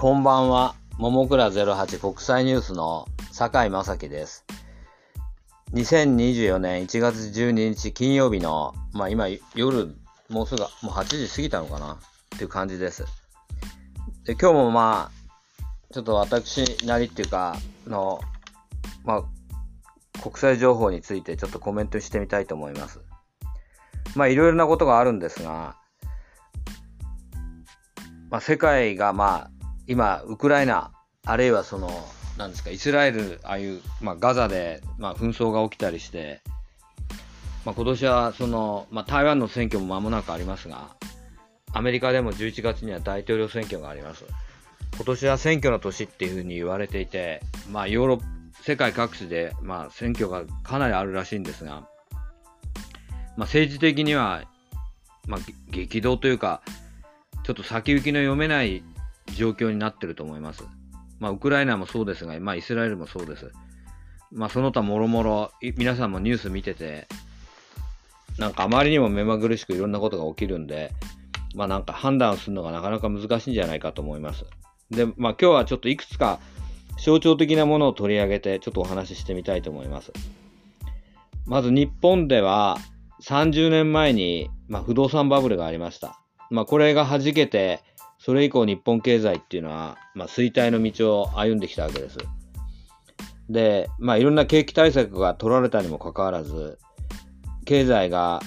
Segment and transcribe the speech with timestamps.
[0.00, 0.76] こんばんは。
[0.96, 4.46] ももくら08国際ニュースの坂井正樹です。
[5.74, 9.94] 2024年1月12日金曜日の、まあ今夜、
[10.30, 11.92] もうすぐ、もう8時過ぎたのかな？
[11.92, 11.98] っ
[12.38, 13.04] ていう感じです。
[14.24, 18.22] で、今日もまあ、ちょっと私なりっていうか、の、
[19.04, 23.02] まあ、国際情報についてちょっとコメントしてみたいと思います。
[24.16, 25.76] まあいろいろなことがあるんですが、
[28.30, 29.59] まあ世界がまあ
[29.90, 30.92] 今、ウクライナ、
[31.26, 31.90] あるいはその、
[32.38, 36.42] なんですか、イスラエル、ああいう、まあ、ガザで、まあ、紛争が起きたりして、
[37.64, 40.90] まあ、今年はその、まあ、台湾の選挙も間もなくありますが、
[41.72, 44.24] アメリカでも11月には大統領選挙があります。
[44.94, 48.20] 今年は選挙の年っていうふうに言われていて、まあ、ヨーロッ
[48.62, 54.44] 世界各地で、まあ、選挙がかなりあるらしいんですが、まあ、政治的には、
[55.26, 56.62] まあ、激動というか、
[57.42, 58.84] ちょっと先行きの読めない
[59.40, 60.64] 状況になってると思います。
[61.18, 63.50] まあ、ウクライナもそうですが、まあ、イスラエルもそうです。
[64.30, 67.08] まあ、その他もろもろ、皆さんもニュース見てて、
[68.38, 70.92] なんかあまりにも目まぐるしくいろんなことが起きるんで、
[71.54, 74.44] まあなんか判断するのがなかなか難しいんじゃないかと思います。
[74.90, 76.38] で、まあ今日はちょっといくつか
[77.02, 80.12] 象徴的なものを取り上げてちょっとお話ししてみたいと思います。
[81.46, 82.78] まず日本では
[83.22, 86.20] 30年前に、まあ、不動産バブルがありました。
[86.50, 87.82] まあこれが弾けて、
[88.20, 92.18] それ以降日本経済っていうのは、まあ、衰退の道を歩んできたわけです。
[93.48, 96.78] で、まあ、いろんな景気対策が取られたにもかかわらず、
[97.64, 98.40] 経済が、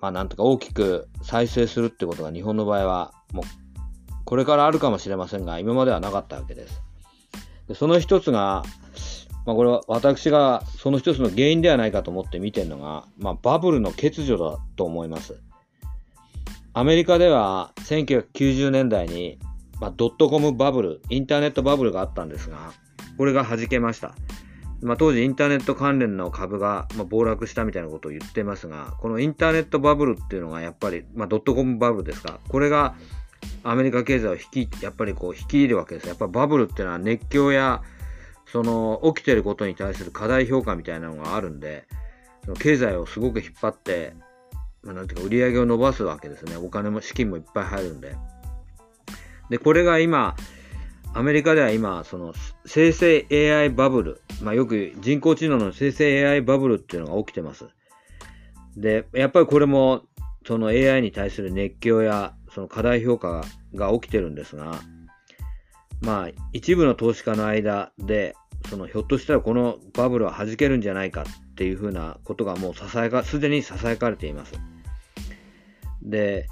[0.00, 3.44] まあ、なんとか大きく再生するってことが日本の場合は、もう、
[4.24, 6.82] これからあるかもしれませんが、今まではなかったわけです。
[7.68, 8.64] でその一つが、
[9.46, 15.40] まあ、これは私がその一つの原因ではないかと思って見てるのが、まあ、バブルの欠如だと思います。
[16.80, 19.38] アメリカでは1990年代に、
[19.82, 22.72] まあ、ドットコムバブル、インターネットバブルがあったんですが、
[23.18, 24.14] これが弾けました。
[24.80, 32.94] まあ、当時インターネット関連の株が、まあ、暴落したみたいなことを言ってますが、このインターネットバブルっていうのがやっぱり、まあ、ドットコムバブルですか、これが
[33.62, 36.08] アメリカ経済を引き、やっぱりこう引き入るわけです。
[36.08, 37.82] やっぱバブルっていうのは熱狂や、
[38.46, 41.86] その起きてることに対する過大評価みたいなのがあるんで、
[42.46, 44.14] その経済をすごく引っ張って、
[44.82, 46.56] まあ、なんていうか売り上げを伸ばすわけですね。
[46.56, 48.16] お金も資金もいっぱい入るんで。
[49.50, 50.36] で、これが今、
[51.12, 52.32] アメリカでは今、その
[52.66, 57.68] 生成 AI バブル、まあ、よく人工知能の生成 AI バブルっていうのが起きてます。
[58.76, 60.02] で、やっぱりこれも、
[60.46, 64.80] その AI に対する熱狂や、その過大評価が起きてるんですが、
[66.00, 68.34] まあ、一部の投資家の間で、
[68.68, 71.24] そのひょっとしたらこのバブルは弾けるんじゃないか
[71.60, 74.54] っていうふうなことがもうさえか、すでに囁かれています。
[76.00, 76.48] で、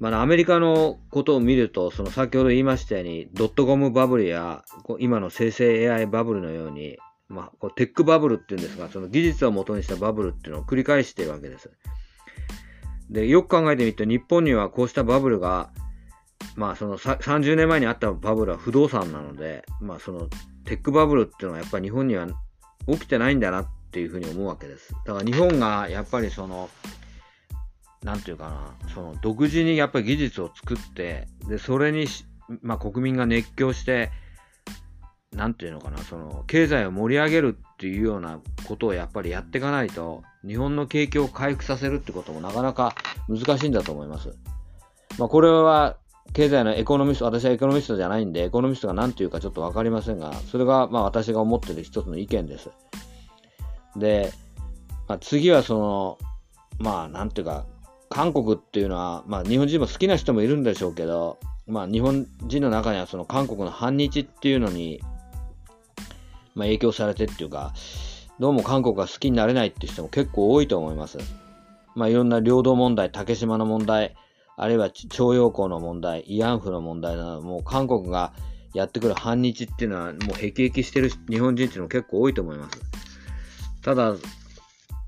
[0.00, 4.64] まあ、アメリカのことを見ると、その先ほど言いましたように、ドットコムバブルや、
[4.98, 6.98] 今の生成 AI バブルのように、
[7.28, 11.70] まあ、こうテックバブルっていうんですが、その技術を元にしたバブルっていうのを繰り返しているわけです。
[13.10, 15.70] で、よく考えてみると、日本にはこうしたバブルが、
[16.56, 20.28] まあ、その30年前にあったバブルは不動産なので、まあ、その
[20.64, 22.26] テックバブルっていうのはやっぱり日本には
[22.88, 24.92] 起きてないんだなっっていうふうに思うわけです。
[25.06, 26.68] だから日本がやっぱりその、
[28.02, 28.48] なんていうか
[28.84, 32.06] な、その独自にやっぱり技術を作って、で、それに
[32.62, 34.10] まあ、国民が熱狂して、
[35.32, 42.94] なんていうのかな、その、経済を盛り上げるっていうようなことをやっぱりやっていかないと、日本の景気を回復させるってこともなかなか
[43.28, 44.34] 難しいんだと思います。
[45.18, 45.96] まあ、これは、
[46.32, 52.70] 経済のエコノミスト、私はエコノミストじゃないんで、エコノミストが何て言うかちょっとわかりませんが、それがまあ私が思ってる一つの意見です。
[53.98, 54.32] で、
[55.06, 56.18] まあ、次はその、
[56.78, 57.66] まあなんていうか、
[58.10, 65.00] 韓国っていうのは、まあ日本人も好きな人もいるんでしょうけど、まあ日本人の中にはその韓国の反日っていうのに、
[66.54, 67.72] まあ影響されてっていうか、
[68.38, 71.18] どうも韓国が好きになれないっていう人も結構多いと思います。
[71.94, 74.14] まあいろんな領土問題、竹島の問題、
[74.56, 78.32] あるいは徴用工の問題、慰安婦の問題など、もう韓国が
[78.74, 82.97] やってくる反日っていうのはもう辟易してる日本人っていうのも結構多いと思います。
[83.82, 84.14] ただ、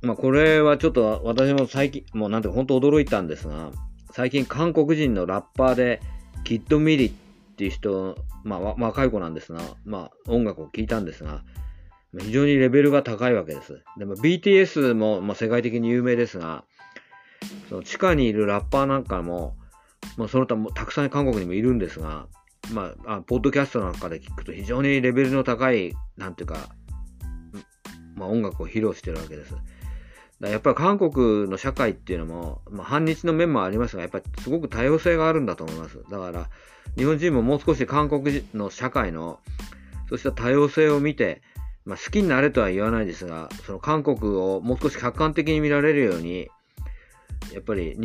[0.03, 3.71] まあこれはちょっと私も最近、もうなんて本当驚いたんですが、
[4.13, 6.01] 最近韓国人のラッパーで
[6.45, 7.13] キッド・ミリっ
[7.57, 11.43] ていう人、まあ若い子なんですが、まあ音楽を聴いたんですが、
[12.19, 13.83] 非常にレベルが高いわけです。
[13.97, 16.65] でも BTS も、まあ、世界的に有名ですが、
[17.69, 19.57] その地下にいるラッパーなんかも、
[20.17, 22.27] まあ、その他もたくさん韓国にもいるんですが、
[22.73, 26.69] まあ、ポッドキャストなんかで聞くと非常にレベルの高い、なんていうか、
[28.21, 29.55] まあ、音楽を披露してるわけです。
[30.41, 36.03] だやっぱり韓国の社会っていうのも、まあ、反日の面もありますが、やっぱりすごく多様性があるんだと思います。
[36.11, 36.49] だから、
[36.97, 39.41] 日本人ももう少し韓国の社会の、
[40.09, 41.43] そうした多様性を見て、
[41.85, 46.49] まあ、好きになれとは言わないですが、その韓国をもう少し客観的に見られるように、
[47.53, 47.99] やっぱり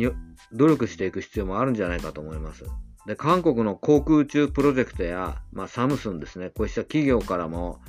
[0.52, 2.64] 努力していく必要もあるんじゃないかと思います。
[3.06, 7.80] で、韓国の航空宇宙プロジェクトや、まあ、サムスンですね、こうした企業からも、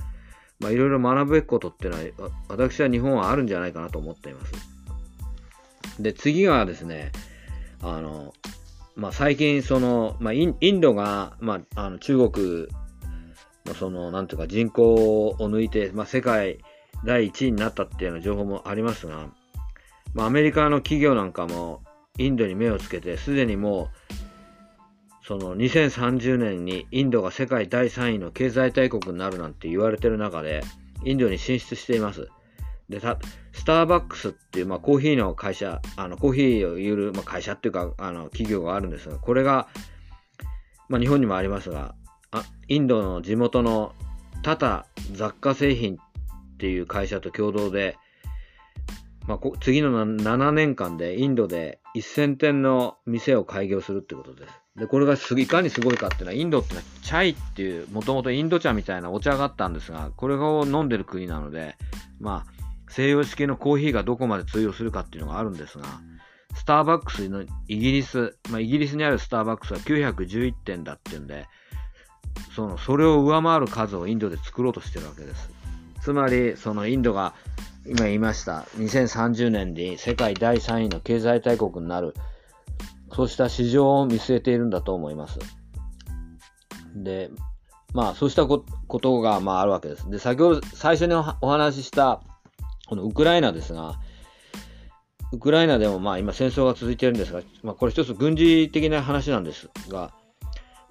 [0.60, 4.54] まあ、いろいろ学ぶべきことっていうのは、私は日本はあるんじゃないかなと思っています。
[6.00, 7.12] で、次はですね、
[7.82, 8.34] あの、
[8.96, 12.68] まあ、最近、その、まあ、インドが、まあ、あの中国
[13.66, 16.60] の、その、なんていうか、人口を抜いて、まあ、世界
[17.06, 19.30] 第1位になったっていうような情報もありますが、
[20.14, 21.84] まあ、アメリカの企業なんかも、
[22.18, 24.07] インドに目をつけて、すでにもう、
[25.28, 30.64] その2030年にインドが世界第3位の経済大国になるなんて言われてる中で、
[31.04, 32.30] インドに進出しています。
[32.88, 39.68] で、スターバックスっていう、まあ、コーヒーの会社、あの、コーヒーを売る、まあ、会社っていうか、あの、企業があるんですが、これが、
[40.88, 41.94] まあ、日本にもありますが、
[42.32, 43.94] あインドの地元の
[44.44, 45.98] タタ雑貨製品っ
[46.58, 47.98] ていう会社と共同で、
[49.28, 54.67] まあ、次の7年間でインドで1000店の店を開業するってことです。
[54.78, 61.76] で、これがいかにすごいかっていうのは、インドってのはチャイっていう、もともとインド茶みたいなお茶があったんですが、これを飲んでる国なので、
[62.20, 62.52] まあ、
[62.90, 65.86] 西洋式のコーヒーがどこまで通用するかっていうのがあるんですが、
[66.56, 71.48] スターバックスのイギリス、まあ、イギリスにあるスターバックスは911点だっていうんで、
[72.56, 75.50] その、それを上回る数をインドで作ろうとしてるわけです。
[76.02, 77.34] つまり、そのインドが、
[77.88, 82.14] 今言いました、2030年に世界第3位の経済大国になる
[83.18, 85.40] そうした市場を見据えているんだと思います。
[86.94, 87.32] で、
[87.92, 90.08] まあ、そうしたことが、まあ、あるわけです。
[90.08, 92.22] で、先ほど最初にお話しした、
[92.88, 93.96] このウクライナですが、
[95.32, 100.14] ウクライナでも、まあ、今戦争が続いているんですが、まあ、これ一つ軍事的な話なんですが、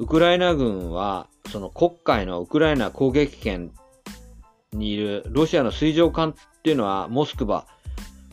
[0.01, 3.71] ウクライナ軍は、その黒海のウクライナ攻撃権
[4.73, 7.69] にいるロシアの水上艦っていうのは、モスクバ、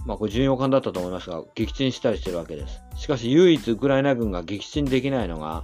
[0.05, 2.81] まあ、これ巡洋艦だったと思いますが、撃沈したりしてるわけです。
[2.95, 5.63] しかし、唯一ウクライナ軍が撃沈できないのが、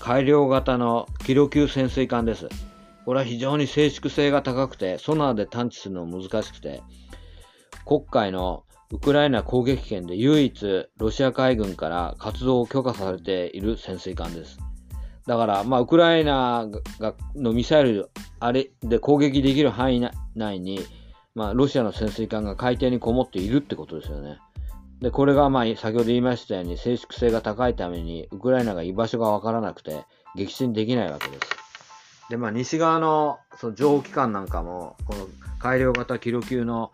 [0.00, 2.48] 改良型のキロ級潜水艦です。
[3.04, 6.82] これは非常に静粛性が高くて、ソナーで探知するのも難しくて、
[7.84, 14.58] 黒海のウクライナ攻撃権で唯一ロシア海軍から活動を許可されている潜水艦です。
[15.26, 16.68] だから、まあ、ウクライナ
[17.00, 20.80] がのミサイルあれで攻撃できる範囲内に
[21.36, 24.38] まあ、ロシアの潜水艦が海底にこもっているってことですよね。
[25.02, 31.40] で、これがまあ、先ほど言いましたように、静粛性が高いために、ウクライナが居場所がわからなくて、撃沈できないわけです。
[32.30, 35.28] で、まあ、西側のその情報機関なんかも、この
[35.58, 36.90] 改良型キロ級の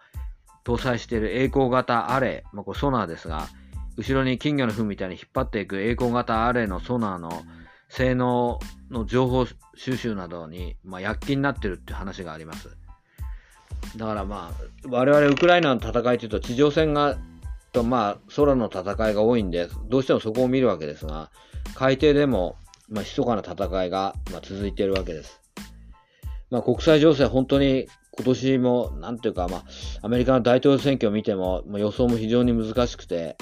[0.64, 3.46] 搭載している栄光型アレイ、まあ、これソナーですが、
[3.96, 7.30] 後ろに金魚の糞みたいに引っ張っていく栄光型アレイのソナーの
[7.88, 8.58] 性能
[8.90, 9.46] の情報
[9.76, 12.76] 収集などに、まあ、躍起になってるって話があります。
[13.96, 17.18] だからまあ、我々ウクライナの戦いというと地上戦が、
[17.72, 21.30] とまあ、空の戦いが多いんで、どうしてもそこを見るわけですが、
[21.74, 22.56] 海底でも、
[22.88, 25.40] まあ、密かな戦いが、まあ、続いているわけです。
[26.50, 29.64] まあ、国際情勢本当に今年も、なんていうか、まあ、
[30.02, 33.36] アメリカの大統領選挙を見ても、まあ、予想も非常に難しくて、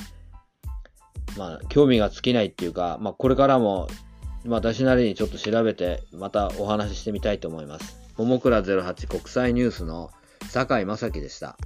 [1.36, 3.88] まあ、興味が尽きないっていうか、まあ、これからも、
[4.44, 7.98] まあ、私なりにちょっと調べて、またお話ししてみたいと思います。
[8.16, 10.10] ももくら08国際ニュースの
[10.48, 11.56] 坂井正樹でした。